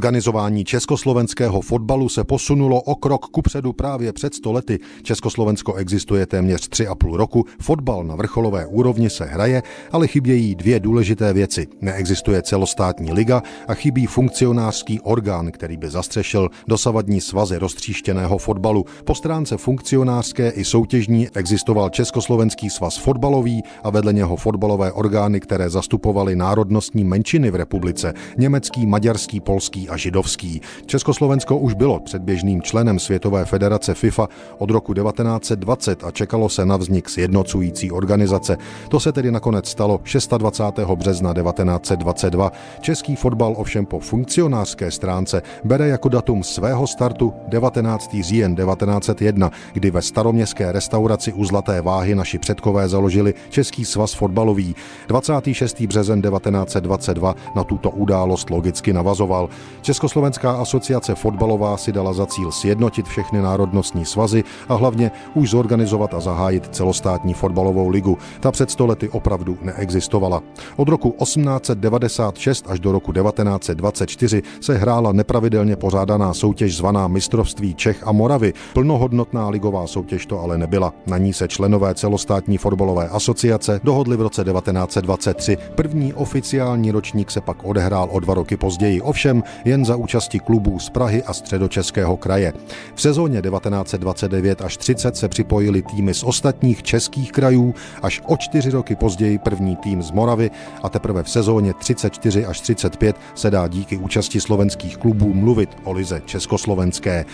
Organizování 0.00 0.64
československého 0.64 1.60
fotbalu 1.60 2.08
se 2.08 2.24
posunulo 2.24 2.80
o 2.82 2.94
krok 2.94 3.26
kupředu 3.26 3.72
právě 3.72 4.12
před 4.12 4.34
stolety. 4.34 4.78
Československo 5.02 5.74
existuje 5.74 6.26
téměř 6.26 6.68
tři 6.68 6.86
a 6.86 6.94
půl 6.94 7.16
roku, 7.16 7.44
fotbal 7.60 8.04
na 8.04 8.14
vrcholové 8.14 8.66
úrovni 8.66 9.10
se 9.10 9.24
hraje, 9.24 9.62
ale 9.92 10.06
chybějí 10.06 10.54
dvě 10.54 10.80
důležité 10.80 11.32
věci. 11.32 11.66
Neexistuje 11.80 12.42
celostátní 12.42 13.12
liga 13.12 13.42
a 13.68 13.74
chybí 13.74 14.06
funkcionářský 14.06 15.00
orgán, 15.00 15.50
který 15.50 15.76
by 15.76 15.90
zastřešil 15.90 16.48
dosavadní 16.68 17.20
svazy 17.20 17.58
roztříštěného 17.58 18.38
fotbalu. 18.38 18.84
Po 19.04 19.14
stránce 19.14 19.56
funkcionářské 19.56 20.50
i 20.50 20.64
soutěžní 20.64 21.28
existoval 21.34 21.90
Československý 21.90 22.70
svaz 22.70 22.96
fotbalový 22.96 23.62
a 23.82 23.90
vedle 23.90 24.12
něho 24.12 24.36
fotbalové 24.36 24.92
orgány, 24.92 25.40
které 25.40 25.70
zastupovaly 25.70 26.36
národnostní 26.36 27.04
menšiny 27.04 27.50
v 27.50 27.54
republice, 27.54 28.14
německý, 28.38 28.86
maďarský, 28.86 29.40
polský 29.40 29.89
a 29.90 29.96
židovský. 29.96 30.60
Československo 30.86 31.58
už 31.58 31.74
bylo 31.74 32.00
předběžným 32.00 32.62
členem 32.62 32.98
Světové 32.98 33.44
federace 33.44 33.94
FIFA 33.94 34.28
od 34.58 34.70
roku 34.70 34.94
1920 34.94 36.04
a 36.04 36.10
čekalo 36.10 36.48
se 36.48 36.66
na 36.66 36.76
vznik 36.76 37.08
sjednocující 37.08 37.90
organizace. 37.90 38.56
To 38.88 39.00
se 39.00 39.12
tedy 39.12 39.30
nakonec 39.30 39.68
stalo 39.68 40.00
26. 40.38 40.88
března 40.94 41.34
1922. 41.34 42.52
Český 42.80 43.16
fotbal 43.16 43.54
ovšem 43.56 43.86
po 43.86 44.00
funkcionářské 44.00 44.90
stránce 44.90 45.42
bere 45.64 45.88
jako 45.88 46.08
datum 46.08 46.42
svého 46.42 46.86
startu 46.86 47.32
19. 47.48 48.16
říjen 48.20 48.56
1901, 48.56 49.50
kdy 49.72 49.90
ve 49.90 50.02
staroměstské 50.02 50.72
restauraci 50.72 51.32
u 51.32 51.44
Zlaté 51.44 51.82
váhy 51.82 52.14
naši 52.14 52.38
předkové 52.38 52.88
založili 52.88 53.34
Český 53.50 53.84
svaz 53.84 54.12
fotbalový. 54.12 54.74
26. 55.08 55.80
březen 55.80 56.22
1922 56.22 57.34
na 57.56 57.64
tuto 57.64 57.90
událost 57.90 58.50
logicky 58.50 58.92
navazoval. 58.92 59.48
Československá 59.82 60.52
asociace 60.52 61.14
fotbalová 61.14 61.76
si 61.76 61.92
dala 61.92 62.12
za 62.12 62.26
cíl 62.26 62.52
sjednotit 62.52 63.06
všechny 63.06 63.42
národnostní 63.42 64.04
svazy 64.04 64.44
a 64.68 64.74
hlavně 64.74 65.10
už 65.34 65.50
zorganizovat 65.50 66.14
a 66.14 66.20
zahájit 66.20 66.68
celostátní 66.74 67.34
fotbalovou 67.34 67.88
ligu. 67.88 68.18
Ta 68.40 68.52
před 68.52 68.70
stolety 68.70 69.08
opravdu 69.08 69.58
neexistovala. 69.62 70.42
Od 70.76 70.88
roku 70.88 71.10
1896 71.10 72.64
až 72.68 72.80
do 72.80 72.92
roku 72.92 73.12
1924 73.12 74.42
se 74.60 74.76
hrála 74.76 75.12
nepravidelně 75.12 75.76
pořádaná 75.76 76.34
soutěž 76.34 76.76
zvaná 76.76 77.08
Mistrovství 77.08 77.74
Čech 77.74 78.06
a 78.06 78.12
Moravy. 78.12 78.52
Plnohodnotná 78.74 79.48
ligová 79.48 79.86
soutěž 79.86 80.26
to 80.26 80.40
ale 80.40 80.58
nebyla. 80.58 80.92
Na 81.06 81.18
ní 81.18 81.32
se 81.32 81.48
členové 81.48 81.94
celostátní 81.94 82.58
fotbalové 82.58 83.08
asociace 83.08 83.80
dohodli 83.84 84.16
v 84.16 84.20
roce 84.20 84.44
1923. 84.44 85.56
První 85.74 86.14
oficiální 86.14 86.90
ročník 86.90 87.30
se 87.30 87.40
pak 87.40 87.64
odehrál 87.64 88.08
o 88.12 88.20
dva 88.20 88.34
roky 88.34 88.56
později. 88.56 89.00
Ovšem 89.00 89.42
jen 89.70 89.84
za 89.84 89.96
účasti 89.96 90.38
klubů 90.38 90.78
z 90.78 90.90
Prahy 90.90 91.22
a 91.22 91.32
středočeského 91.32 92.16
kraje. 92.16 92.52
V 92.94 93.00
sezóně 93.00 93.42
1929 93.42 94.62
až 94.62 94.76
30 94.76 95.16
se 95.16 95.28
připojili 95.28 95.82
týmy 95.82 96.14
z 96.14 96.22
ostatních 96.22 96.82
českých 96.82 97.32
krajů, 97.32 97.74
až 98.02 98.22
o 98.26 98.36
čtyři 98.36 98.70
roky 98.70 98.96
později 98.96 99.38
první 99.38 99.76
tým 99.76 100.02
z 100.02 100.10
Moravy 100.10 100.50
a 100.82 100.88
teprve 100.88 101.22
v 101.22 101.30
sezóně 101.30 101.74
34 101.74 102.46
až 102.46 102.60
35 102.60 103.16
se 103.34 103.50
dá 103.50 103.68
díky 103.68 103.96
účasti 103.96 104.40
slovenských 104.40 104.96
klubů 104.96 105.34
mluvit 105.34 105.70
o 105.84 105.92
lize 105.92 106.22
československé. 106.26 107.24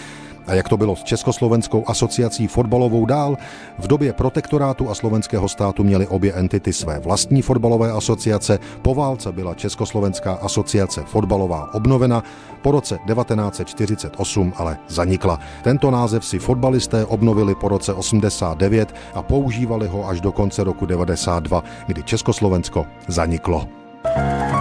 A 0.47 0.55
jak 0.55 0.69
to 0.69 0.77
bylo 0.77 0.97
s 0.97 1.05
Československou 1.05 1.85
asociací 1.87 2.47
fotbalovou 2.47 3.07
dál? 3.07 3.37
V 3.79 3.87
době 3.87 4.13
protektorátu 4.13 4.91
a 4.91 4.95
slovenského 4.95 5.49
státu 5.49 5.85
měly 5.85 6.07
obě 6.07 6.33
entity 6.33 6.73
své 6.73 6.99
vlastní 6.99 7.43
fotbalové 7.43 7.93
asociace. 7.93 8.59
Po 8.83 8.95
válce 8.95 9.33
byla 9.33 9.55
Československá 9.55 10.33
asociace 10.33 11.03
fotbalová 11.07 11.75
obnovena, 11.75 12.25
po 12.63 12.71
roce 12.71 12.99
1948 13.07 14.53
ale 14.57 14.79
zanikla. 14.89 15.41
Tento 15.65 15.91
název 15.91 16.25
si 16.25 16.39
fotbalisté 16.39 17.05
obnovili 17.05 17.55
po 17.55 17.69
roce 17.69 17.93
89 17.93 18.95
a 19.15 19.23
používali 19.23 19.89
ho 19.89 20.09
až 20.09 20.21
do 20.21 20.33
konce 20.33 20.65
roku 20.65 20.87
92, 20.87 21.65
kdy 21.87 22.03
Československo 22.03 22.87
zaniklo. 23.09 23.69
thank 24.07 24.51
you 24.51 24.56